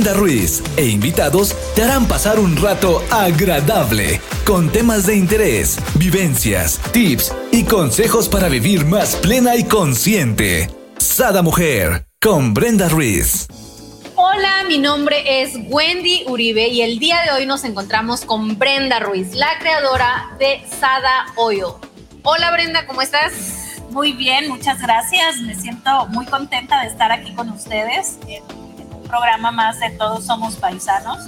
[0.00, 6.80] Brenda Ruiz e invitados te harán pasar un rato agradable con temas de interés, vivencias,
[6.90, 10.70] tips y consejos para vivir más plena y consciente.
[10.96, 13.46] Sada Mujer con Brenda Ruiz.
[14.14, 19.00] Hola, mi nombre es Wendy Uribe y el día de hoy nos encontramos con Brenda
[19.00, 21.74] Ruiz, la creadora de Sada Oil.
[22.22, 23.82] Hola Brenda, ¿cómo estás?
[23.90, 25.42] Muy bien, muchas gracias.
[25.42, 28.59] Me siento muy contenta de estar aquí con ustedes en,
[29.10, 31.18] programa más de Todos Somos Paisanos.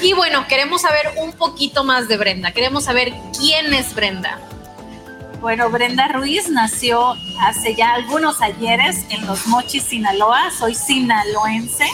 [0.00, 2.52] Y bueno, queremos saber un poquito más de Brenda.
[2.52, 4.38] Queremos saber quién es Brenda.
[5.40, 10.50] Bueno, Brenda Ruiz nació hace ya algunos ayeres en Los Mochis, Sinaloa.
[10.58, 11.86] Soy sinaloense.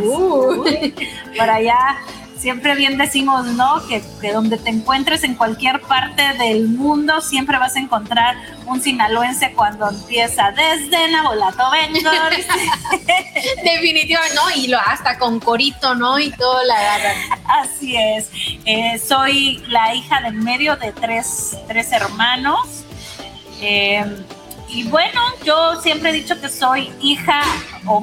[0.00, 0.64] Uh.
[1.36, 1.98] Por allá
[2.40, 3.82] siempre bien decimos, ¿no?
[3.86, 9.52] Que, donde te encuentres en cualquier parte del mundo, siempre vas a encontrar un sinaloense
[9.52, 12.10] cuando empieza desde Nabolato vengo.
[13.62, 14.50] Definitivamente, ¿no?
[14.56, 16.18] Y lo, hasta con corito, ¿no?
[16.18, 16.76] Y todo la
[17.60, 18.30] Así es.
[18.64, 22.84] Eh, soy la hija del medio de tres, tres hermanos.
[23.60, 24.24] Eh,
[24.68, 27.42] y bueno, yo siempre he dicho que soy hija,
[27.86, 28.02] o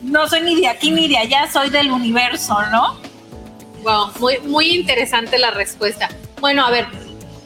[0.00, 3.13] no soy ni de aquí ni de allá, soy del universo, ¿no?
[3.84, 6.08] Wow, muy, muy interesante la respuesta.
[6.40, 6.86] Bueno, a ver,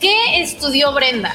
[0.01, 1.35] ¿qué estudió Brenda?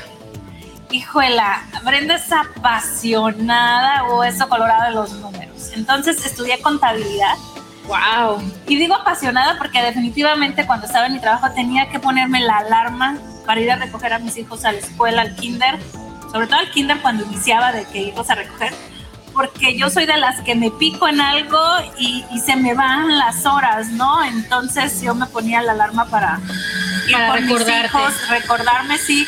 [0.92, 5.72] Hijuela, Brenda es apasionada o eso colorado de los números.
[5.74, 7.36] Entonces estudié contabilidad.
[7.86, 8.42] Wow.
[8.66, 13.18] Y digo apasionada porque definitivamente cuando estaba en mi trabajo tenía que ponerme la alarma
[13.46, 15.80] para ir a recoger a mis hijos a la escuela, al kinder,
[16.32, 18.74] sobre todo al kinder cuando iniciaba de que íbamos a recoger
[19.34, 21.60] porque yo soy de las que me pico en algo
[21.98, 24.24] y, se me van las horas, ¿no?
[24.24, 26.40] Entonces yo me ponía la alarma para
[27.08, 29.26] ir mis hijos, recordarme, sí.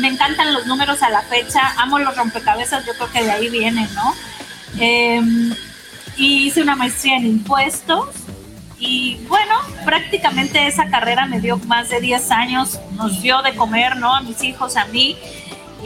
[0.00, 3.48] Me encantan los números a la fecha, amo los rompecabezas, yo creo que de ahí
[3.48, 4.14] viene, ¿no?
[4.78, 5.54] Em,
[6.16, 8.08] y hice una maestría en impuestos
[8.78, 9.54] y bueno,
[9.84, 14.14] prácticamente esa carrera me dio más de 10 años, nos dio de comer, ¿no?
[14.14, 15.16] A mis hijos, a mí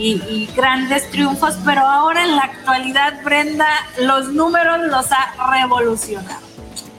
[0.01, 3.69] y, grandes triunfos, pero ahora en la actualidad, Brenda,
[3.99, 6.41] los números los ha revolucionado.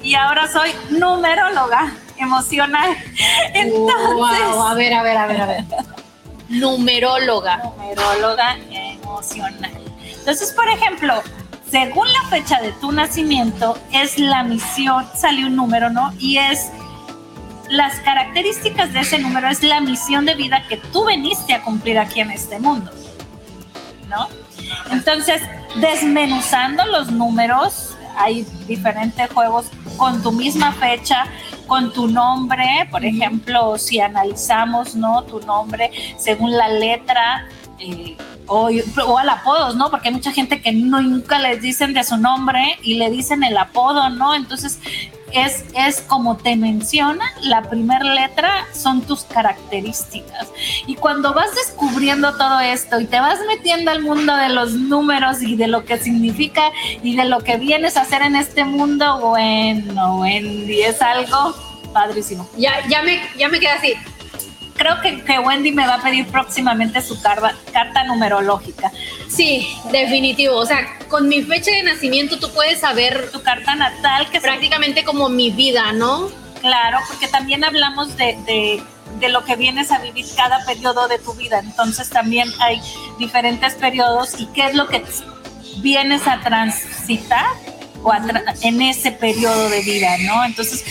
[0.04, 2.96] Y ahora soy numeróloga emocional.
[3.54, 5.66] Entonces, a ver, a ver, a ver, a ver.
[6.50, 7.58] Numeróloga.
[7.58, 9.72] Numeróloga emocional.
[10.04, 11.22] Entonces, por ejemplo,
[11.70, 16.14] según la fecha de tu nacimiento, es la misión, sale un número, ¿no?
[16.20, 16.70] Y es
[17.72, 21.98] las características de ese número es la misión de vida que tú veniste a cumplir
[21.98, 22.92] aquí en este mundo.
[24.10, 24.28] ¿No?
[24.92, 25.42] Entonces,
[25.76, 31.24] desmenuzando los números, hay diferentes juegos con tu misma fecha,
[31.66, 35.24] con tu nombre, por ejemplo, si analizamos, ¿no?
[35.24, 37.48] Tu nombre según la letra
[37.80, 38.18] eh,
[38.48, 38.70] o,
[39.08, 39.90] o, al apodos, ¿no?
[39.90, 43.58] Porque hay mucha gente que nunca les dicen de su nombre y le dicen el
[43.58, 44.36] apodo, ¿no?
[44.36, 44.80] Entonces,
[45.34, 50.48] es, es como te menciona, la primera letra son tus características.
[50.88, 55.42] Y cuando vas descubriendo todo esto y te vas metiendo al mundo de los números
[55.42, 56.72] y de lo que significa
[57.04, 61.56] y de lo que vienes a hacer en este mundo, bueno, Wendy, es algo
[61.94, 62.48] padrísimo.
[62.58, 63.94] Ya, ya, me, ya me queda así
[64.82, 68.92] creo que, que, Wendy me va a pedir próximamente su carta, carta numerológica.
[69.30, 70.56] Sí, definitivo.
[70.56, 74.44] O sea, con mi fecha de nacimiento tú puedes saber tu carta natal, que es
[74.44, 76.30] prácticamente como mi vida, ¿no?
[76.62, 78.82] Claro, porque también hablamos de, de,
[79.20, 81.60] de lo que vienes a vivir cada periodo de tu vida.
[81.60, 82.82] Entonces también hay
[83.20, 85.04] diferentes periodos y qué es lo que
[85.78, 87.46] vienes a transitar
[88.04, 88.14] o
[88.62, 90.44] en ese periodo de vida, ¿no?
[90.44, 90.84] Entonces,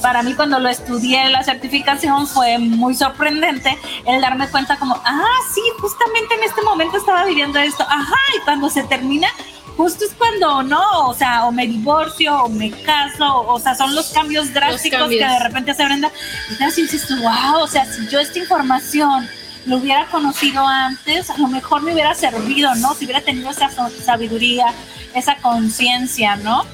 [0.00, 5.38] para mí cuando lo estudié la certificación fue muy sorprendente el darme cuenta como, ah,
[5.54, 9.28] sí, justamente en este momento estaba viviendo esto, ajá, y cuando se termina,
[9.76, 13.94] justo es cuando no, o sea, o me divorcio, o me caso, o sea, son
[13.94, 16.10] los cambios drásticos que de repente se brenda.
[16.50, 19.28] Y te dices, wow, o sea, si yo esta información
[19.66, 22.94] lo hubiera conocido antes, a lo mejor me hubiera servido, ¿no?
[22.94, 23.70] Si hubiera tenido esa
[24.04, 24.66] sabiduría,
[25.14, 26.64] esa conciencia, ¿no?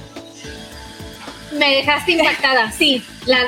[1.53, 3.03] Me dejaste impactada, sí.
[3.25, 3.39] La,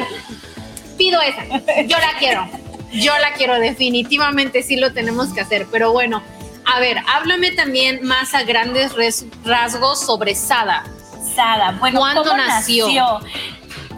[0.96, 1.44] pido esa.
[1.82, 2.48] Yo la quiero.
[2.92, 5.66] Yo la quiero, definitivamente sí lo tenemos que hacer.
[5.70, 6.22] Pero bueno,
[6.64, 8.92] a ver, háblame también más a grandes
[9.44, 10.84] rasgos sobre Sada.
[11.34, 13.20] Sada, bueno, ¿cuándo nació?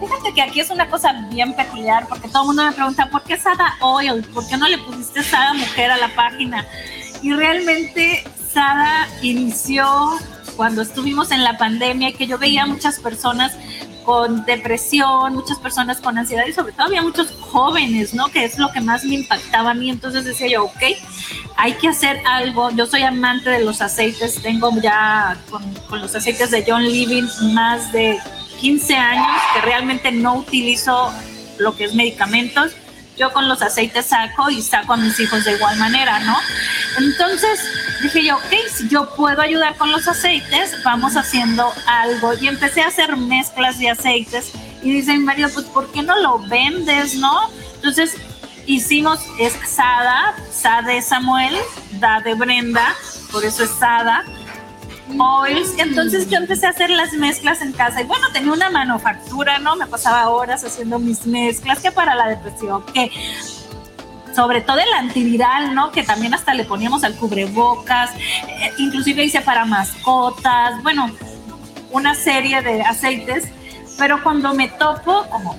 [0.00, 3.22] Fíjate que aquí es una cosa bien peculiar porque todo el mundo me pregunta, ¿por
[3.22, 4.24] qué Sada Oil?
[4.32, 6.66] ¿Por qué no le pusiste Sada Mujer a la página?
[7.22, 10.18] Y realmente Sada inició
[10.60, 13.56] cuando estuvimos en la pandemia, que yo veía muchas personas
[14.04, 18.28] con depresión, muchas personas con ansiedad y sobre todo había muchos jóvenes, ¿no?
[18.28, 19.88] Que es lo que más me impactaba a mí.
[19.88, 20.82] Entonces decía yo, ok,
[21.56, 22.68] hay que hacer algo.
[22.72, 25.62] Yo soy amante de los aceites, tengo ya con,
[25.98, 28.18] los aceites de John Living más de
[28.60, 31.10] 15 años que realmente no utilizo
[31.56, 32.72] lo que es medicamentos.
[33.20, 36.38] Yo con los aceites saco y saco a mis hijos de igual manera, ¿no?
[36.96, 37.60] Entonces
[38.00, 42.32] dije yo, ok, si yo puedo ayudar con los aceites, vamos haciendo algo.
[42.40, 44.52] Y empecé a hacer mezclas de aceites.
[44.82, 47.50] Y dice mi pues ¿por qué no lo vendes, no?
[47.74, 48.16] Entonces
[48.64, 51.58] hicimos, es Sada, Sada de Samuel,
[52.00, 52.94] Da de Brenda,
[53.30, 54.24] por eso es Sada
[55.18, 55.74] oils.
[55.78, 59.76] Entonces yo empecé a hacer las mezclas en casa y bueno, tenía una manufactura, ¿no?
[59.76, 63.10] Me pasaba horas haciendo mis mezclas, que para la depresión, que
[64.34, 65.90] sobre todo el antiviral, ¿no?
[65.90, 71.10] Que también hasta le poníamos al cubrebocas, eh, inclusive hice para mascotas, bueno,
[71.90, 73.48] una serie de aceites,
[73.98, 75.56] pero cuando me topo, como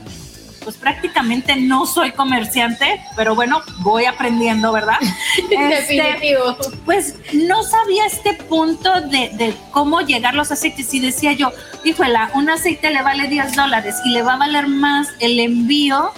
[0.63, 4.97] pues prácticamente no soy comerciante, pero bueno, voy aprendiendo, ¿verdad?
[5.51, 6.57] Este, Definitivo.
[6.85, 11.51] Pues no sabía este punto de, cómo llegar los aceites y decía yo,
[11.83, 16.11] híjole, un aceite le vale 10 dólares y le va a valer más el envío.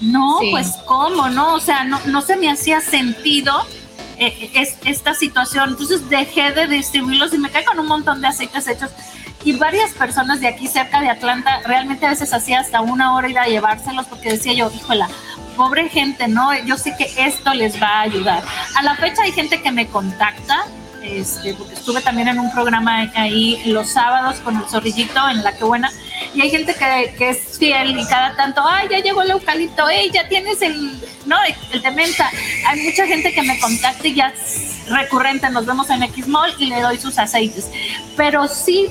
[0.00, 1.54] No, pues cómo, ¿no?
[1.54, 3.52] O sea, no, no se me hacía sentido
[4.20, 5.70] eh, es, esta situación.
[5.70, 8.90] Entonces dejé de distribuirlos y me caí con un montón de aceites hechos
[9.44, 13.28] y varias personas de aquí cerca de Atlanta realmente a veces hacía hasta una hora
[13.28, 15.08] ir a llevárselos porque decía yo, híjola,
[15.56, 16.56] pobre gente, ¿no?
[16.64, 18.42] Yo sé que esto les va a ayudar.
[18.76, 20.64] A la fecha hay gente que me contacta,
[21.02, 25.52] este, porque estuve también en un programa ahí los sábados con el zorrillito en La
[25.56, 25.90] Que Buena,
[26.34, 29.84] y hay gente que, que, es fiel y cada tanto, ay, ya llegó el eucalipto,
[29.90, 31.36] hey, ya tienes el, no,
[31.72, 32.30] el de menta.
[32.66, 34.32] Hay mucha gente que me contacta y ya
[34.88, 37.70] recurrente, nos vemos en Xmall y le doy sus aceites.
[38.16, 38.88] Pero sí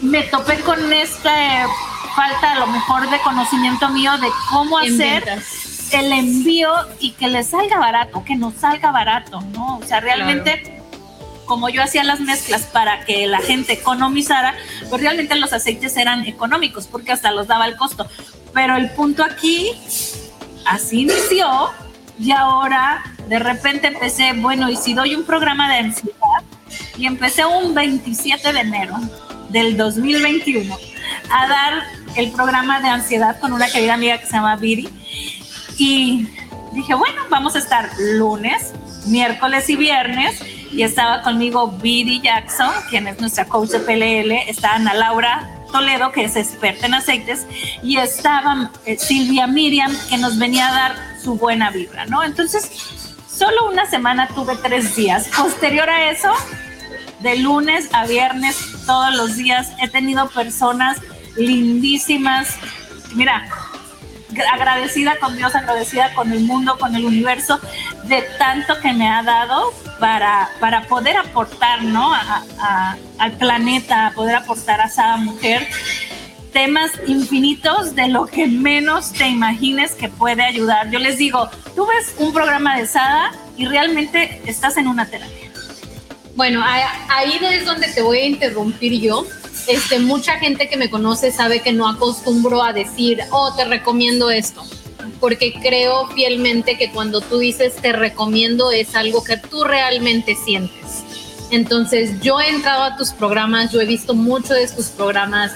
[0.00, 1.66] me topé con esta
[2.14, 5.42] falta a lo mejor de conocimiento mío de cómo hacer
[5.92, 9.78] el envío y que le salga barato, que nos salga barato, ¿no?
[9.78, 10.82] O sea, realmente
[11.44, 14.54] como yo hacía las mezclas para que la gente economizara,
[14.90, 18.06] pues realmente los aceites eran económicos porque hasta los daba el costo.
[18.52, 19.70] Pero el punto aquí,
[20.64, 21.70] así inició
[22.18, 26.16] y ahora de repente empecé, bueno, y si doy un programa de ansiedad,
[26.96, 28.96] y empecé un 27 de enero
[29.50, 30.76] del 2021
[31.30, 31.82] a dar
[32.16, 34.88] el programa de ansiedad con una querida amiga que se llama Viri.
[35.78, 36.28] Y
[36.72, 38.72] dije, bueno, vamos a estar lunes,
[39.06, 40.40] miércoles y viernes.
[40.72, 44.32] Y estaba conmigo Viri Jackson, quien es nuestra coach de PLL.
[44.48, 47.46] Está Ana Laura Toledo, que es experta en aceites.
[47.82, 52.22] Y estaba eh, Silvia Miriam, que nos venía a dar su buena vibra, ¿no?
[52.24, 52.70] Entonces,
[53.28, 55.28] solo una semana tuve tres días.
[55.36, 56.32] Posterior a eso,
[57.20, 59.72] de lunes a viernes, todos los días.
[59.80, 60.98] He tenido personas
[61.36, 62.56] lindísimas.
[63.14, 63.48] Mira,
[64.52, 67.60] agradecida con Dios, agradecida con el mundo, con el universo,
[68.04, 72.12] de tanto que me ha dado para, para poder aportar ¿no?
[73.18, 75.66] al planeta, poder aportar a esa mujer
[76.52, 80.90] temas infinitos de lo que menos te imagines que puede ayudar.
[80.90, 85.45] Yo les digo, tú ves un programa de Sada y realmente estás en una terapia
[86.36, 89.26] bueno, ahí es donde te voy a interrumpir yo.
[89.66, 94.30] Este, mucha gente que me conoce sabe que no acostumbro a decir, oh, te recomiendo
[94.30, 94.62] esto,
[95.18, 101.02] porque creo fielmente que cuando tú dices te recomiendo es algo que tú realmente sientes.
[101.50, 105.52] Entonces, yo he entrado a tus programas, yo he visto mucho de tus programas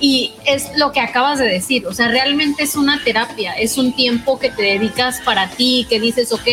[0.00, 3.92] y es lo que acabas de decir, o sea, realmente es una terapia, es un
[3.92, 6.48] tiempo que te dedicas para ti, que dices, ok,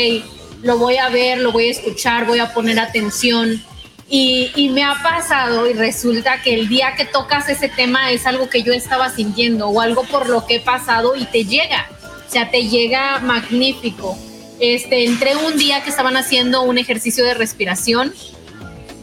[0.62, 3.64] lo voy a ver, lo voy a escuchar, voy a poner atención.
[4.12, 8.50] Y, me ha pasado y resulta que el día que tocas ese tema es algo
[8.50, 11.88] que yo estaba sintiendo o algo por lo que he pasado y te llega,
[12.28, 14.18] o sea, te llega magnífico.
[14.60, 18.12] Este, entré un día que estaban haciendo un ejercicio de respiración.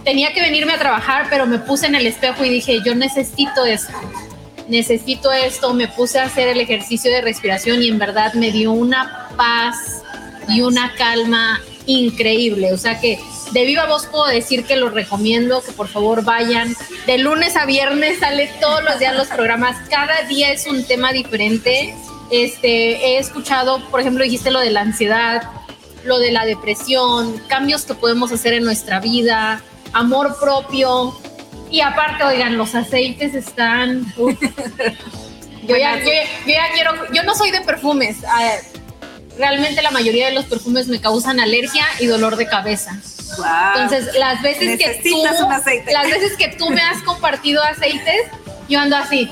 [0.04, 3.64] Tenía que venirme a trabajar, pero me puse en el espejo y dije, yo necesito
[3.64, 3.94] esto,
[4.68, 5.72] necesito esto.
[5.72, 10.02] Me puse a hacer el ejercicio de respiración y en verdad me dio una paz
[10.48, 12.72] y una calma increíble.
[12.72, 13.18] O sea que
[13.52, 16.74] de viva voz puedo decir que los recomiendo, que por favor vayan.
[17.06, 19.76] De lunes a viernes sale todos los días los programas.
[19.88, 21.94] Cada día es un tema diferente.
[22.30, 25.48] Este, he escuchado, por ejemplo, dijiste lo de la ansiedad,
[26.04, 29.62] lo de la depresión, cambios que podemos hacer en nuestra vida,
[29.92, 31.16] amor propio.
[31.70, 34.12] Y aparte, oigan, los aceites están...
[34.16, 36.10] yo, ya, yo,
[36.46, 38.18] ya, quiero, yo no soy de perfumes,
[39.38, 42.98] realmente la mayoría de los perfumes me causan alergia y dolor de cabeza.
[43.74, 48.22] Entonces, las veces que tú, las veces que tú me has compartido aceites,
[48.68, 49.30] yo ando así.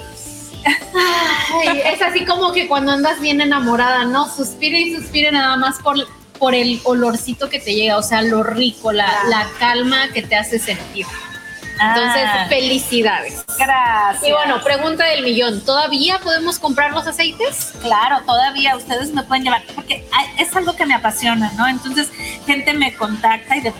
[1.84, 4.34] es así como que cuando andas bien enamorada, ¿no?
[4.34, 5.96] Suspire y suspire nada más por,
[6.38, 10.36] por el olorcito que te llega, o sea, lo rico, la, la calma que te
[10.36, 11.06] hace sentir.
[11.80, 12.46] Entonces, Ah.
[12.48, 13.44] felicidades.
[13.58, 14.28] Gracias.
[14.28, 17.72] Y bueno, pregunta del millón, ¿todavía podemos comprar los aceites?
[17.82, 20.06] Claro, todavía ustedes me pueden llevar, porque
[20.38, 21.66] es algo que me apasiona, ¿no?
[21.68, 22.10] Entonces,
[22.46, 23.72] gente me contacta y de,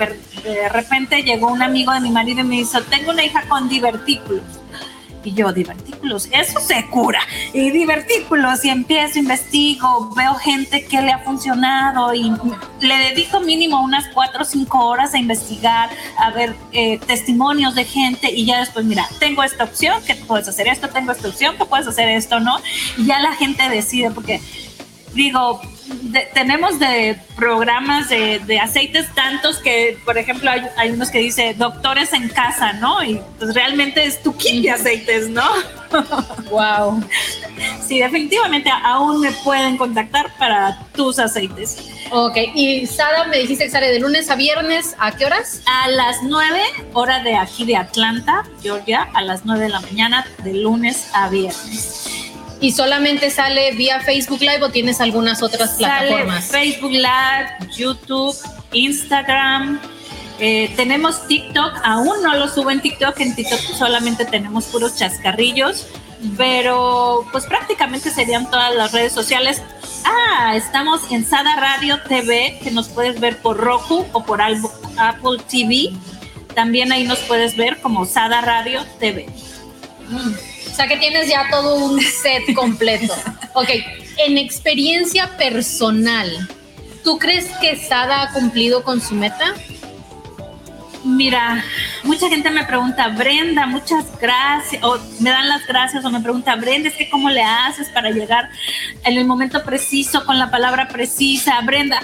[0.43, 3.69] de repente llegó un amigo de mi marido y me dijo, tengo una hija con
[3.69, 4.43] divertículos.
[5.25, 7.21] Y yo, divertículos, eso se cura.
[7.52, 12.31] Y divertículos, y empiezo, investigo, veo gente que le ha funcionado y
[12.81, 15.88] le dedico mínimo unas cuatro o cinco horas a investigar,
[16.19, 20.47] a ver eh, testimonios de gente y ya después, mira, tengo esta opción, que puedes
[20.47, 22.59] hacer esto, tengo esta opción, que puedes hacer esto, ¿no?
[22.99, 24.40] Y ya la gente decide, porque
[25.14, 31.11] digo, de- tenemos de programas de, de aceites tantos que, por ejemplo, hay, hay unos
[31.11, 33.03] que dice doctores en casa, ¿no?
[33.03, 35.45] Y pues realmente es tu kit de aceites, ¿no?
[36.50, 37.05] Wow.
[37.87, 41.79] Sí, definitivamente aún me pueden contactar para tus aceites.
[42.11, 45.62] Ok, y Sada, me dijiste que sale de lunes a viernes, ¿a qué horas?
[45.67, 46.61] A las 9,
[46.95, 51.29] hora de aquí de Atlanta, Georgia, a las 9 de la mañana, de lunes a
[51.29, 52.09] viernes.
[52.61, 56.47] ¿Y solamente sale vía Facebook Live o tienes algunas otras Sale plataformas?
[56.47, 58.37] Facebook Live, YouTube,
[58.73, 59.81] Instagram.
[60.41, 65.87] eh, tenemos TikTok, aún no lo subo en TikTok, en TikTok solamente tenemos puros chascarrillos,
[66.37, 69.63] pero pues prácticamente serían todas las redes sociales.
[70.05, 75.39] Ah, estamos en Sada Radio TV, que nos puedes ver por Roku o por Apple
[75.49, 75.91] TV.
[76.55, 79.27] También ahí nos puedes ver como Sada Radio TV.
[80.75, 83.14] O sea que tienes ya todo un set completo.
[83.57, 83.69] Ok,
[84.16, 86.28] en experiencia personal,
[87.04, 89.54] ¿tú crees que Sada ha cumplido con su meta?
[91.04, 91.64] Mira,
[92.02, 96.57] mucha gente me pregunta, Brenda, muchas gracias, o me dan las gracias, o me pregunta,
[96.57, 98.50] Brenda, es que cómo le haces para llegar
[99.04, 102.02] en el momento preciso, con la palabra precisa, Brenda.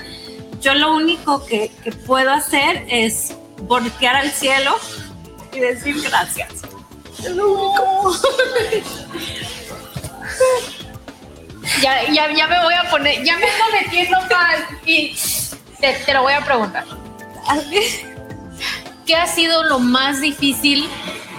[0.61, 4.77] Yo lo único que, que puedo hacer es voltear al cielo
[5.53, 6.63] y decir gracias.
[11.83, 15.17] Ya, ya, ya me voy a poner, ya me ando metiendo mal y
[15.81, 16.85] te, te lo voy a preguntar.
[19.07, 20.89] ¿Qué ha sido lo más difícil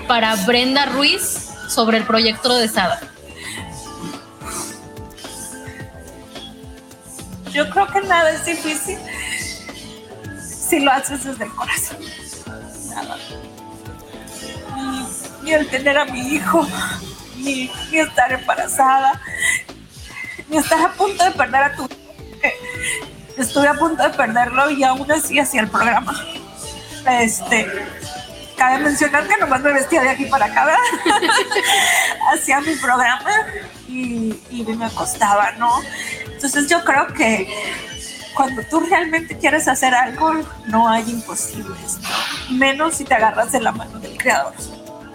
[0.08, 3.00] para Brenda Ruiz sobre el proyecto de Sada?
[7.52, 8.98] Yo creo que nada es difícil
[10.72, 11.98] si lo haces desde el corazón.
[12.90, 13.18] Nada.
[15.44, 16.68] Ni, el tener a mi hijo,
[17.38, 19.22] ni, ni estar embarazada,
[20.50, 22.02] ni estar a punto de perder a tu hijo.
[23.38, 26.14] Estuve a punto de perderlo y aún así hacía el programa.
[27.10, 27.68] Este,
[28.58, 30.78] cabe mencionar que nomás me vestía de aquí para acá,
[32.34, 33.32] hacía mi programa
[33.88, 35.82] y, y me costaba, ¿no?
[36.26, 37.48] Entonces yo creo que
[38.34, 40.34] cuando tú realmente quieres hacer algo,
[40.68, 42.56] no hay imposibles, ¿no?
[42.56, 44.54] Menos si te agarras de la mano del creador.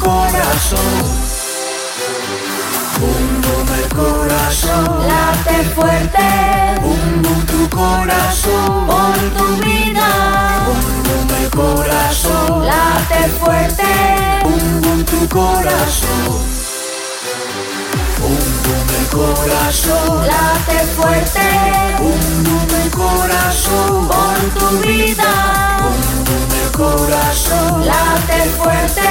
[0.00, 0.96] corazón
[3.46, 5.06] bum el corazón.
[5.06, 6.28] Late fuerte,
[6.82, 10.08] bum tu corazón, por tu vida,
[10.66, 12.66] bum el corazón.
[12.66, 13.84] Late fuerte,
[14.44, 16.56] bum tu corazón.
[18.20, 20.26] Bum el corazón.
[20.26, 21.46] Late fuerte,
[21.98, 24.08] bum el corazón.
[24.08, 25.32] Por tu vida,
[25.82, 27.86] bum el corazón.
[27.86, 29.08] Late fuerte,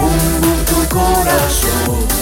[0.00, 2.21] bum tu corazón.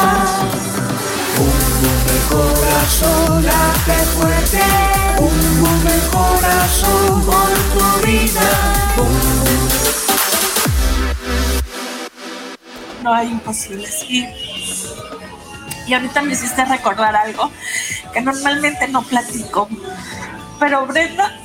[2.91, 4.61] corazón late fuerte,
[5.17, 8.41] un boom el corazón por tu vida.
[13.03, 14.03] No hay imposibles.
[14.09, 14.27] Y,
[15.87, 17.51] y ahorita me hiciste recordar algo
[18.13, 19.69] que normalmente no platico,
[20.59, 21.35] pero Brenda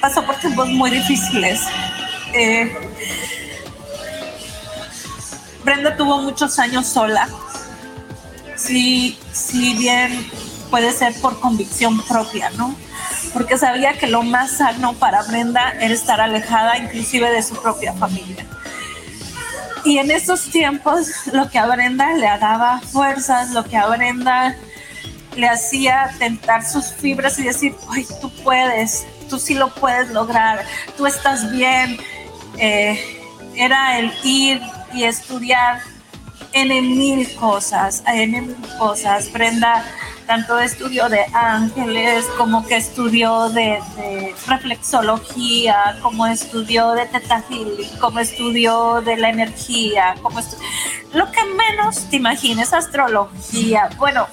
[0.00, 1.60] pasó por tiempos muy difíciles.
[2.34, 2.76] Eh,
[5.64, 7.28] Brenda tuvo muchos años sola.
[8.56, 10.30] Sí, si bien
[10.70, 12.74] puede ser por convicción propia, ¿no?
[13.32, 17.92] Porque sabía que lo más sano para Brenda era estar alejada inclusive de su propia
[17.94, 18.46] familia.
[19.84, 24.56] Y en esos tiempos lo que a Brenda le daba fuerzas, lo que a Brenda
[25.36, 30.64] le hacía tentar sus fibras y decir, ay, tú puedes, tú sí lo puedes lograr,
[30.96, 31.98] tú estás bien.
[32.58, 32.98] Eh,
[33.54, 34.60] era el ir
[34.92, 35.80] y estudiar
[36.52, 39.32] en mil cosas, en mil cosas.
[39.32, 39.84] Brenda
[40.28, 43.80] tanto estudió de ángeles como que estudió de,
[44.46, 47.42] reflexología, como estudió de teta
[47.98, 50.40] como estudió de la energía, como
[51.14, 53.88] lo que menos te imagines, astrología.
[53.96, 54.26] Bueno,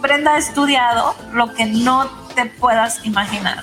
[0.00, 3.62] Brenda ha estudiado lo que no te puedas imaginar,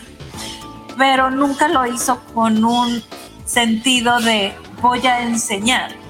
[0.97, 3.03] pero nunca lo hizo con un
[3.43, 6.02] sentido de voy a enseñar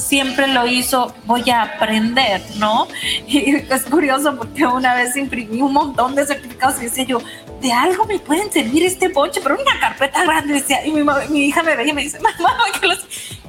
[0.00, 2.88] siempre lo hizo, voy a aprender, ¿no?
[3.26, 7.18] Y es curioso porque una vez imprimí un montón de certificados y decía yo,
[7.60, 11.44] de algo me pueden servir este boche, pero una carpeta grande, decía, y mi, mi
[11.46, 12.98] hija me veía y me dice, mamá, ¿qué los...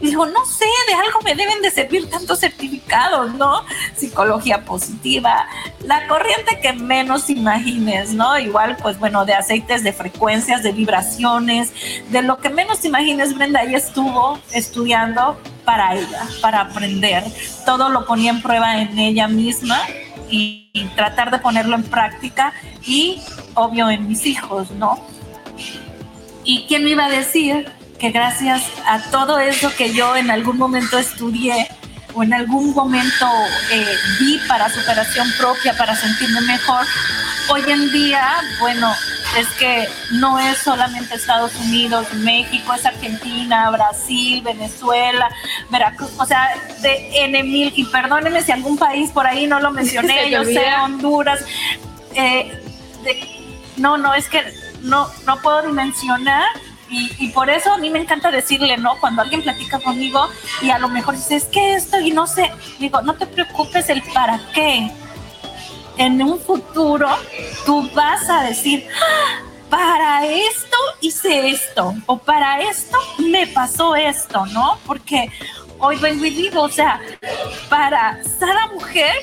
[0.02, 3.64] Y digo, no sé, de algo me deben de servir tantos certificados, ¿no?
[3.96, 5.48] Psicología positiva,
[5.84, 8.38] la corriente que menos imagines, ¿no?
[8.40, 11.72] Igual, pues bueno, de aceites, de frecuencias, de vibraciones,
[12.10, 17.24] de lo que menos imagines, Brenda ahí estuvo estudiando para ella, para aprender.
[17.66, 19.80] Todo lo ponía en prueba en ella misma
[20.30, 20.58] y,
[20.96, 22.54] tratar de ponerlo en práctica
[22.86, 23.22] y
[23.54, 25.00] obvio en mis hijos, ¿no?
[26.44, 30.58] ¿Y quién me iba a decir que gracias a todo eso que yo en algún
[30.58, 31.68] momento estudié
[32.14, 33.28] o en algún momento
[33.72, 36.86] eh, vi para superación propia, para sentirme mejor,
[37.50, 38.28] hoy en día,
[38.60, 38.92] bueno,
[39.38, 45.30] es que no es solamente Estados Unidos, México, es Argentina, Brasil, Venezuela,
[45.70, 46.50] Veracruz, o sea,
[46.82, 50.66] de N mil, y perdónenme si algún país por ahí no lo mencioné, yo sé,
[50.84, 51.40] Honduras,
[52.14, 52.52] eh,
[53.78, 54.42] no, no, es que
[54.82, 56.48] no, no puedo dimensionar
[56.90, 59.00] y, y, por eso a mí me encanta decirle, ¿no?
[59.00, 60.28] Cuando alguien platica conmigo
[60.62, 63.88] y a lo mejor dice, es que esto y no sé, digo, no te preocupes
[63.90, 64.92] el para qué
[65.98, 67.08] en un futuro
[67.66, 74.46] tú vas a decir, ah, para esto hice esto, o para esto me pasó esto,
[74.48, 74.80] ¿no?
[74.86, 75.32] Porque
[75.80, 77.00] hoy vengo y digo, o sea,
[77.70, 79.14] para cada mujer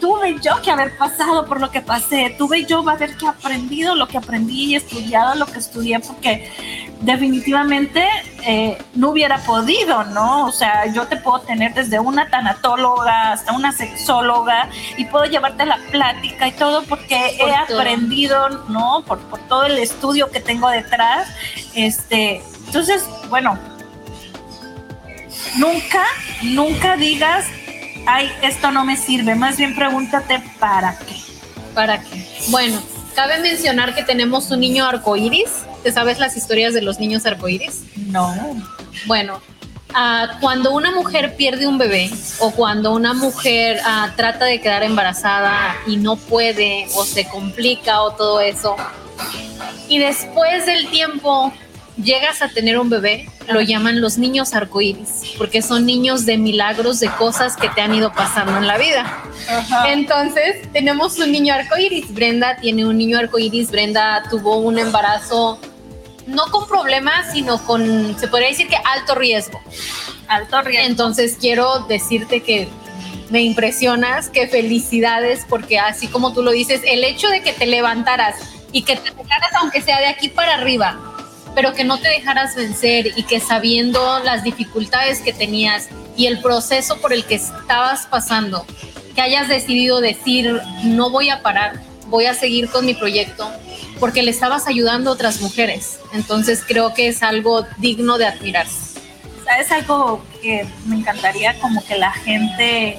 [0.00, 4.08] tuve yo que haber pasado por lo que pasé, tuve yo haber que aprendido lo
[4.08, 6.50] que aprendí y estudiado lo que estudié, porque
[7.00, 8.06] definitivamente
[8.44, 10.46] eh, no hubiera podido, ¿no?
[10.46, 15.66] O sea, yo te puedo tener desde una tanatóloga hasta una sexóloga y puedo llevarte
[15.66, 19.02] la plática y todo porque he aprendido, ¿no?
[19.06, 21.28] Por, por todo el estudio que tengo detrás.
[21.74, 23.58] Este, entonces, bueno,
[25.56, 26.04] nunca,
[26.42, 27.46] nunca digas
[28.06, 29.34] ay, esto no me sirve.
[29.34, 31.16] Más bien pregúntate para qué.
[31.74, 32.26] ¿Para qué?
[32.48, 32.80] Bueno,
[33.14, 35.50] cabe mencionar que tenemos un niño arcoíris.
[35.82, 37.82] ¿Te sabes las historias de los niños arcoíris?
[38.06, 38.34] No.
[39.06, 39.40] Bueno,
[39.94, 44.82] ah, cuando una mujer pierde un bebé o cuando una mujer ah, trata de quedar
[44.82, 48.76] embarazada y no puede o se complica o todo eso,
[49.88, 51.52] y después del tiempo
[52.02, 57.00] llegas a tener un bebé, lo llaman los niños arcoíris, porque son niños de milagros,
[57.00, 59.22] de cosas que te han ido pasando en la vida.
[59.86, 62.12] Entonces, tenemos un niño arcoíris.
[62.12, 63.70] Brenda tiene un niño arcoíris.
[63.70, 65.58] Brenda tuvo un embarazo
[66.26, 69.60] no con problemas, sino con, se podría decir que alto riesgo.
[70.28, 70.86] Alto riesgo.
[70.86, 72.68] Entonces, quiero decirte que
[73.30, 77.66] me impresionas, que felicidades, porque así como tú lo dices, el hecho de que te
[77.66, 78.36] levantaras
[78.72, 81.15] y que te dejaras, aunque sea de aquí para arriba,
[81.56, 86.42] pero que no te dejaras vencer y que sabiendo las dificultades que tenías y el
[86.42, 88.66] proceso por el que estabas pasando,
[89.14, 93.50] que hayas decidido decir, no voy a parar, voy a seguir con mi proyecto,
[93.98, 95.98] porque le estabas ayudando a otras mujeres.
[96.12, 99.00] Entonces creo que es algo digno de admirarse.
[99.58, 102.98] Es algo que me encantaría como que la gente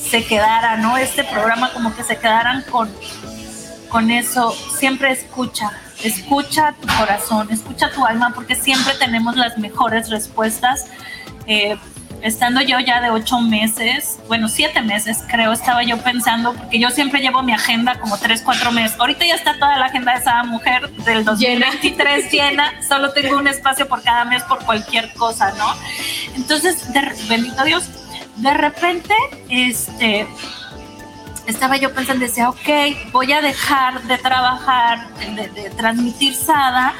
[0.00, 0.96] se quedara, ¿no?
[0.98, 2.88] Este programa como que se quedaran con,
[3.88, 4.54] con eso.
[4.78, 5.72] Siempre escucha,
[6.04, 10.86] escucha tu corazón, escucha tu alma, porque siempre tenemos las mejores respuestas.
[11.46, 11.76] Eh,
[12.22, 16.90] estando yo ya de ocho meses, bueno, siete meses creo, estaba yo pensando, porque yo
[16.90, 18.98] siempre llevo mi agenda como tres, cuatro meses.
[18.98, 23.48] Ahorita ya está toda la agenda de esa mujer del 2023 llena, solo tengo un
[23.48, 25.74] espacio por cada mes por cualquier cosa, ¿no?
[26.34, 27.88] Entonces, de, bendito Dios,
[28.36, 29.14] de repente,
[29.48, 30.26] este,
[31.50, 36.94] estaba yo pensando, decía, ok, voy a dejar de trabajar, de, de transmitir SADA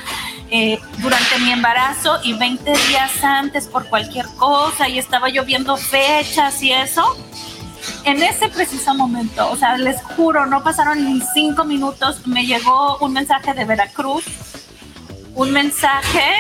[0.53, 5.77] eh, durante mi embarazo y 20 días antes por cualquier cosa y estaba yo viendo
[5.77, 7.17] fechas y eso.
[8.05, 12.99] En ese preciso momento, o sea, les juro, no pasaron ni cinco minutos, me llegó
[12.99, 14.25] un mensaje de Veracruz,
[15.35, 16.35] un mensaje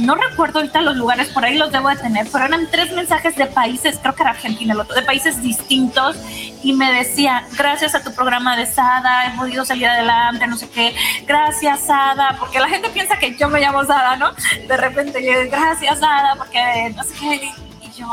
[0.00, 3.36] no recuerdo ahorita los lugares, por ahí los debo de tener, pero eran tres mensajes
[3.36, 6.16] de países, creo que era Argentina, el otro, de países distintos,
[6.62, 10.68] y me decía, gracias a tu programa de Sada, he podido salir adelante, no sé
[10.68, 10.94] qué,
[11.26, 14.32] gracias Sada, porque la gente piensa que yo me llamo Sada, ¿no?
[14.66, 18.12] De repente, gracias Sada, porque no sé qué, y yo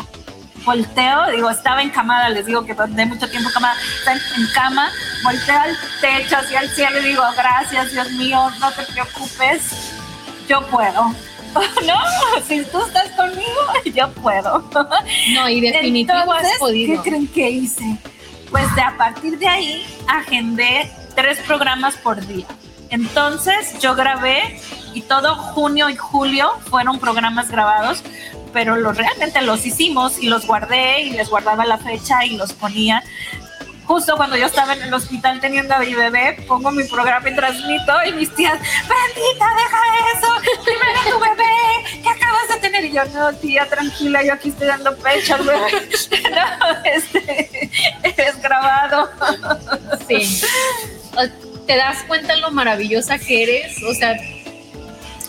[0.66, 3.76] volteo, digo, estaba encamada, les digo que de mucho tiempo encamada,
[4.38, 4.92] en cama,
[5.24, 9.92] volteo al techo, hacia el cielo y digo, gracias Dios mío, no te preocupes,
[10.48, 11.14] yo puedo.
[11.86, 13.62] no, si tú estás conmigo,
[13.94, 14.70] yo puedo.
[15.34, 17.04] No, y definitivamente has podido.
[17.04, 17.98] ¿Qué creen que hice?
[18.50, 22.46] Pues de, a partir de ahí agendé tres programas por día.
[22.90, 24.60] Entonces yo grabé
[24.94, 28.04] y todo junio y julio fueron programas grabados,
[28.52, 32.54] pero los, realmente los hicimos y los guardé y les guardaba la fecha y los
[32.54, 33.04] ponía
[33.86, 37.36] justo cuando yo estaba en el hospital teniendo a mi bebé, pongo mi programa y
[37.36, 39.80] transmito y mis tías, bendita, deja
[40.18, 40.43] eso,
[42.94, 45.90] yo, no, tía, tranquila, yo aquí estoy dando pecho al bebé.
[46.32, 47.70] no, este,
[48.04, 49.10] es grabado.
[50.08, 50.42] sí.
[51.68, 53.82] ¿Te das cuenta lo maravillosa que eres?
[53.84, 54.16] O sea,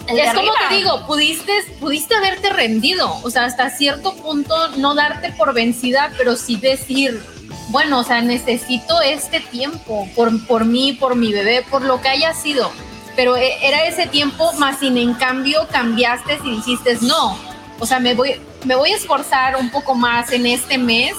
[0.08, 5.32] es como te digo, pudiste, pudiste haberte rendido, o sea, hasta cierto punto no darte
[5.32, 7.22] por vencida, pero sí decir,
[7.68, 12.08] bueno, o sea, necesito este tiempo por, por mí, por mi bebé, por lo que
[12.08, 12.70] haya sido.
[13.16, 17.38] Pero e, era ese tiempo, más sin en cambio cambiaste y dijiste, no,
[17.78, 21.14] o sea, me voy, me voy a esforzar un poco más en este mes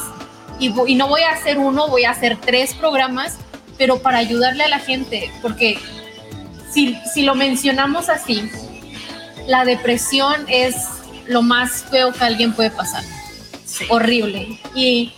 [0.60, 3.38] y, y no voy a hacer uno, voy a hacer tres programas,
[3.78, 5.78] pero para ayudarle a la gente, porque
[6.72, 8.50] si, si lo mencionamos así,
[9.48, 10.76] la depresión es
[11.28, 13.04] lo más feo que alguien puede pasar.
[13.90, 14.60] Horrible.
[14.74, 15.14] Y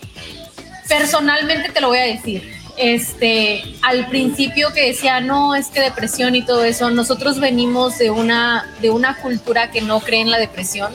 [0.87, 2.55] personalmente te lo voy a decir.
[2.77, 8.11] Este, al principio que decía, no, es que depresión y todo eso, nosotros venimos de
[8.11, 10.93] una, de una cultura que no cree en la depresión,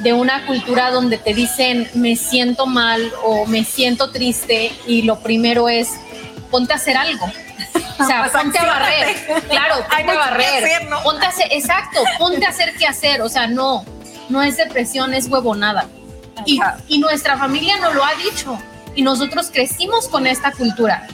[0.00, 5.20] de una cultura donde te dicen, me siento mal o me siento triste y lo
[5.20, 5.88] primero es,
[6.50, 7.26] ponte a hacer algo.
[7.98, 9.16] O sea, pues ponte a barrer.
[9.48, 10.86] Claro, ponte a barrer.
[11.02, 13.22] Ponte a hacer, exacto, ponte a hacer qué hacer.
[13.22, 13.86] O sea, no,
[14.28, 15.88] no es depresión, es huevonada.
[16.44, 18.58] Y, y nuestra familia nos lo ha dicho
[18.94, 21.06] y nosotros crecimos con esta cultura.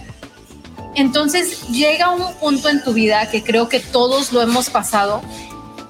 [0.95, 5.23] Entonces llega un punto en tu vida que creo que todos lo hemos pasado,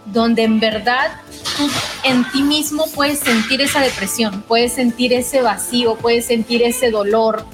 [0.07, 1.13] donde en verdad
[1.57, 1.69] tú
[2.05, 7.45] en ti mismo puedes sentir esa depresión, puedes sentir ese vacío, puedes sentir ese dolor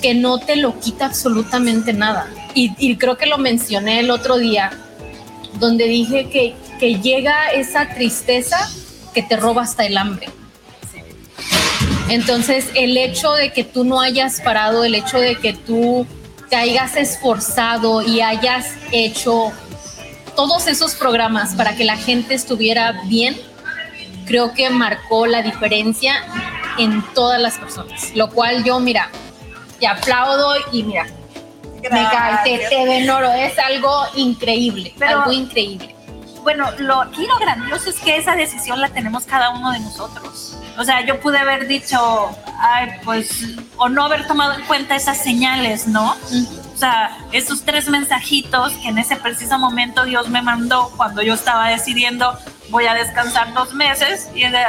[0.00, 2.28] que no te lo quita absolutamente nada.
[2.54, 4.78] Y, creo que lo mencioné el otro día,
[5.58, 8.68] donde dije que, que llega esa tristeza
[9.14, 10.28] que te roba hasta el hambre
[12.08, 16.06] entonces, el hecho de que tú no hayas parado, el hecho de que tú
[16.50, 19.50] te hayas esforzado y hayas hecho
[20.34, 23.36] todos esos programas para que la gente estuviera bien,
[24.26, 26.24] creo que marcó la diferencia
[26.78, 28.14] en todas las personas.
[28.14, 29.10] Lo cual yo, mira,
[29.78, 31.06] te aplaudo y mira,
[31.82, 35.94] me cae, te, te oro, es algo increíble, algo increíble.
[36.42, 40.56] Bueno, lo, aquí lo grandioso es que esa decisión la tenemos cada uno de nosotros
[40.78, 45.18] o sea, yo pude haber dicho, ay, pues, o no haber tomado en cuenta esas
[45.18, 46.16] señales, ¿no?
[46.72, 51.34] O sea, esos tres mensajitos que en ese preciso momento Dios me mandó cuando yo
[51.34, 52.36] estaba decidiendo
[52.70, 54.64] voy a descansar dos meses y es de,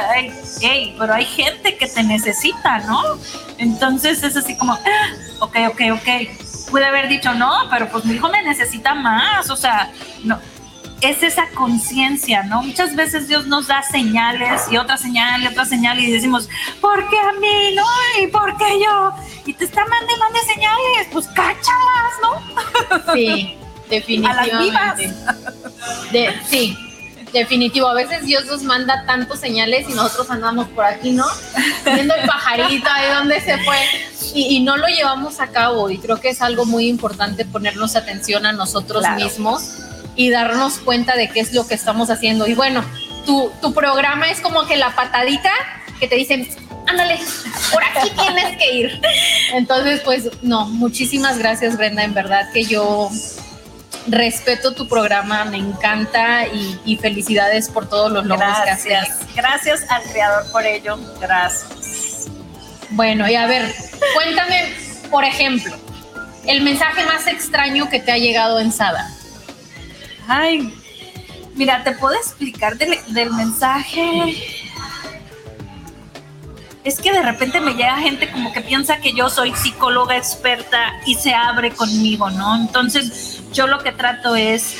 [0.60, 3.02] hey, pero hay gente que te necesita, ¿no?
[3.58, 5.08] Entonces es así como, ah,
[5.40, 6.70] ok, ok, ok.
[6.70, 9.90] Pude haber dicho, no, pero pues mi hijo me necesita más, o sea,
[10.22, 10.38] no,
[11.04, 12.62] es esa conciencia, ¿no?
[12.62, 16.48] Muchas veces Dios nos da señales y otra señal y otra señal y decimos,
[16.80, 17.74] ¿por qué a mí?
[17.74, 17.84] No,
[18.22, 19.12] ¿y por qué yo?
[19.44, 23.14] Y te está mandando señales, pues cáchalas, ¿no?
[23.14, 23.56] Sí,
[23.90, 25.12] definitivamente.
[26.10, 26.76] De, sí,
[27.32, 27.88] definitivo.
[27.88, 31.26] A veces Dios nos manda tantos señales y nosotros andamos por aquí, ¿no?
[31.84, 33.76] Viendo el pajarito ahí donde se fue
[34.34, 35.90] y, no lo llevamos a cabo.
[35.90, 39.80] Y creo que es algo muy importante ponernos atención a nosotros mismos
[40.16, 42.46] y darnos cuenta de qué es lo que estamos haciendo.
[42.46, 42.84] Y bueno,
[43.26, 45.50] tu, tu programa es como que la patadita
[45.98, 46.48] que te dicen,
[46.86, 47.18] ándale,
[47.72, 49.00] por aquí tienes que ir.
[49.54, 53.10] Entonces, pues no, muchísimas gracias Brenda, en verdad que yo
[54.06, 58.86] respeto tu programa, me encanta y, y felicidades por todos los logros que haces.
[58.86, 62.28] Gracias, gracias al creador por ello, gracias.
[62.90, 63.74] Bueno, y a ver,
[64.14, 64.74] cuéntame,
[65.10, 65.74] por ejemplo,
[66.46, 69.10] el mensaje más extraño que te ha llegado en Sada.
[70.26, 70.74] Ay,
[71.54, 74.36] mira, te puedo explicar del, mensaje.
[76.82, 80.92] Es que de repente me llega gente como que piensa que yo soy psicóloga experta
[81.06, 82.56] y se abre conmigo, ¿no?
[82.56, 84.76] Entonces, yo lo que trato es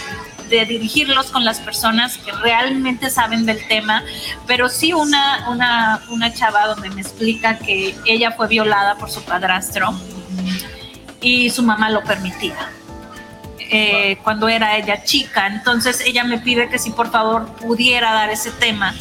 [0.50, 4.04] de dirigirlos con las personas que realmente saben del tema,
[4.46, 9.22] pero sí una, una, una chava donde me explica que ella fue violada por su
[9.22, 9.94] padrastro
[11.22, 12.70] y su mamá lo permitía.
[13.70, 15.46] Eh, cuando era ella chica.
[15.46, 18.94] Entonces ella me pide que si por favor pudiera dar ese tema,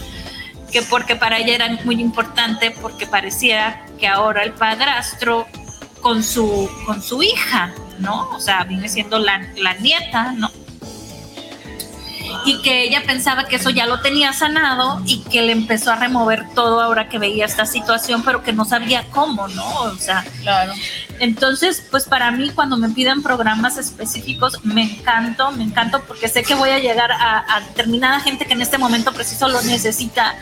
[0.72, 5.48] que porque para ella era muy importante, porque parecía que ahora el padrastro
[6.02, 8.30] con su, con su hija, ¿no?
[8.32, 10.52] O sea, viene siendo la, la nieta, ¿no?
[12.46, 15.96] Y que ella pensaba que eso ya lo tenía sanado y que le empezó a
[15.96, 19.68] remover todo ahora que veía esta situación, pero que no sabía cómo, ¿no?
[19.82, 20.74] O sea, Claro.
[21.20, 26.44] entonces, pues para mí cuando me piden programas específicos, me encanto, me encanto porque sé
[26.44, 30.36] que voy a llegar a, a determinada gente que en este momento preciso lo necesita,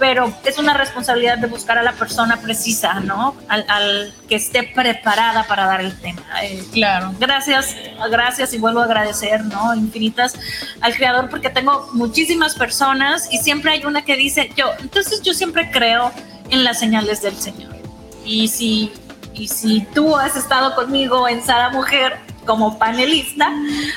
[0.00, 3.36] pero es una responsabilidad de buscar a la persona precisa, ¿no?
[3.48, 6.22] Al, al que esté preparada para dar el tema.
[6.42, 7.14] Eh, Claro.
[7.20, 7.76] gracias,
[8.10, 9.74] gracias y vuelvo a agradecer, ¿no?
[9.74, 10.34] Infinitas
[10.80, 15.34] al creador porque tengo muchísimas personas y siempre hay una que dice, yo, entonces yo
[15.34, 16.10] siempre creo
[16.48, 17.76] en las señales del Señor.
[18.24, 18.92] Y si,
[19.34, 23.52] y si tú has estado conmigo en Sara Mujer como panelista,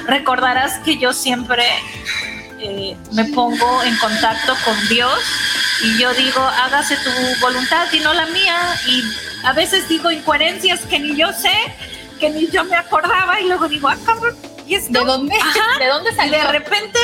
[0.06, 1.64] recordarás que yo siempre
[2.64, 5.20] eh, me pongo en contacto con Dios
[5.84, 7.10] y yo digo, hágase tu
[7.42, 8.58] voluntad y no la mía.
[8.88, 9.04] Y
[9.44, 11.54] a veces digo incoherencias que ni yo sé,
[12.20, 14.92] que ni yo me acordaba y luego digo, ah, cabrón, ¿y esto?
[14.98, 15.36] ¿De dónde?
[15.36, 15.60] Ajá.
[15.80, 16.38] ¿De dónde Y salió?
[16.40, 17.00] de repente,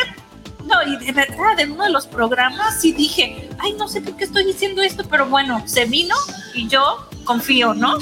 [0.65, 4.15] no, y de verdad, en uno de los programas sí dije, ay, no sé por
[4.15, 6.15] qué estoy diciendo esto, pero bueno, se vino
[6.53, 7.97] y yo confío, ¿no?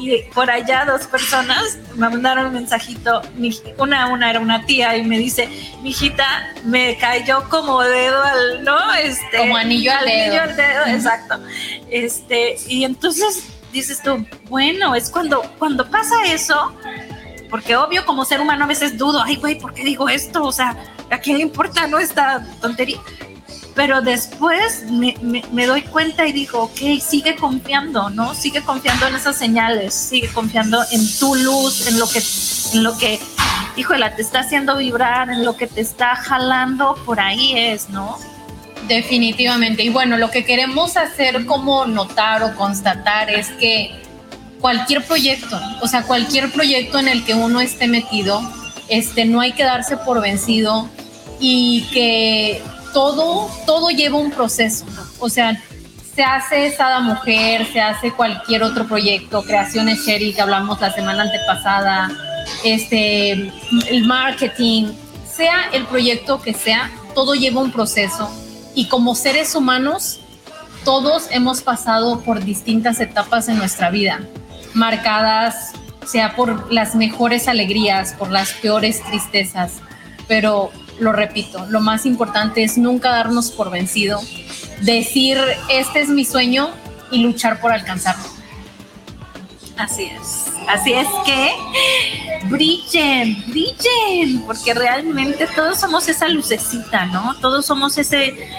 [0.00, 3.20] Y por allá dos personas me mandaron un mensajito,
[3.78, 5.48] una, una era una tía y me dice,
[5.82, 8.94] mijita, me cayó como dedo al, ¿no?
[8.94, 10.22] Este, Como anillo al dedo.
[10.24, 10.90] anillo al dedo, Ujú.
[10.94, 11.40] exacto.
[11.90, 16.72] Este, y entonces dices tú, bueno, es cuando, cuando pasa eso,
[17.50, 20.44] porque obvio como ser humano a veces dudo, ay güey, ¿por qué digo esto?
[20.44, 20.76] O sea,
[21.10, 22.98] ¿a quién le importa no esta tontería?
[23.78, 25.14] Pero después me,
[25.52, 28.34] me- doy cuenta y digo, ok, sigue confiando, ¿no?
[28.34, 32.20] Sigue confiando en esas señales, sigue confiando en tu luz, en lo que,
[32.74, 33.20] en lo que,
[33.76, 38.18] híjole, te está haciendo vibrar, en lo que te está jalando, por ahí es, ¿no?
[38.88, 39.84] Definitivamente.
[39.84, 43.92] Y bueno, lo que queremos hacer como notar o constatar es que
[44.60, 48.42] cualquier proyecto, o sea, cualquier proyecto en el que uno esté metido,
[48.88, 50.88] este, no hay que darse por vencido
[51.38, 52.60] y que
[52.98, 54.84] todo, todo lleva un proceso.
[55.20, 55.62] O sea,
[56.16, 61.22] se hace Sada Mujer, se hace cualquier otro proyecto, Creaciones Sherry, que hablamos la semana
[61.22, 62.10] antepasada,
[62.64, 63.52] este,
[63.88, 64.86] el marketing,
[65.24, 68.28] sea el proyecto que sea, todo lleva un proceso
[68.74, 70.18] y como seres humanos,
[70.84, 74.22] todos hemos pasado por distintas etapas en nuestra vida,
[74.74, 75.72] marcadas
[76.04, 79.74] sea por las mejores alegrías, por las peores tristezas,
[80.26, 84.20] pero lo repito, lo más importante es nunca darnos por vencido,
[84.82, 86.70] decir, este es mi sueño
[87.10, 88.24] y luchar por alcanzarlo.
[89.76, 90.46] Así es.
[90.68, 91.52] Así es que
[92.48, 97.36] brillen, brillen, porque realmente todos somos esa lucecita, ¿no?
[97.40, 98.50] Todos somos ese,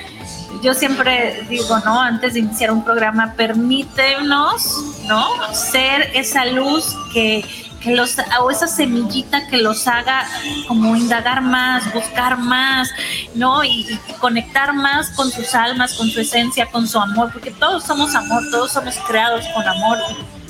[0.64, 2.02] yo siempre digo, ¿no?
[2.02, 5.54] Antes de iniciar un programa, permítenos, ¿no?
[5.54, 7.46] Ser esa luz que,
[7.82, 10.28] que los, o esa semillita que los haga
[10.68, 12.90] como indagar más, buscar más,
[13.36, 13.64] ¿no?
[13.64, 17.84] Y, y conectar más con sus almas, con su esencia, con su amor, porque todos
[17.84, 19.98] somos amor, todos somos creados con amor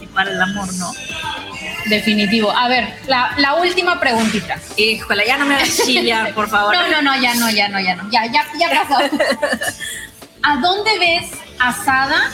[0.01, 0.91] y, para el amor, ¿no?
[1.85, 2.51] Definitivo.
[2.51, 4.57] A ver, la, la última preguntita.
[4.75, 6.75] Híjole, ya no me hagas chillar, por favor.
[6.75, 8.09] No, no, no, ya no, ya no, ya no.
[8.11, 9.01] Ya, ya, ya pasó.
[10.43, 12.31] ¿A dónde ves a Sada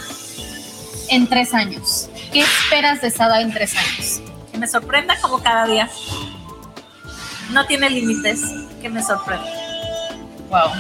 [1.10, 2.10] en tres años?
[2.31, 4.21] ¿Qué esperas de Sada en tres años?
[4.55, 5.89] Que me sorprenda como cada día.
[7.51, 8.41] No tiene límites,
[8.81, 9.45] que me sorprenda.
[10.49, 10.71] Wow.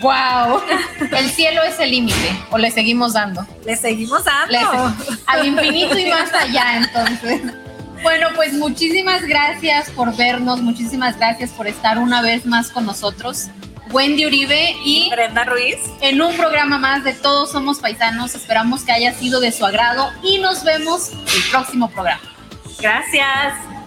[0.00, 0.62] Wow.
[1.14, 2.34] El cielo es el límite.
[2.50, 3.46] ¿O le seguimos dando?
[3.66, 4.50] Le seguimos dando.
[4.50, 7.42] Le- al infinito y más allá, entonces.
[8.02, 13.48] Bueno, pues muchísimas gracias por vernos, muchísimas gracias por estar una vez más con nosotros.
[13.90, 15.76] Wendy Uribe y Brenda Ruiz.
[16.00, 18.34] en un programa más de Todos Somos Paisanos.
[18.34, 22.22] Esperamos que haya sido de su agrado y nos vemos el próximo programa.
[22.80, 23.79] Gracias.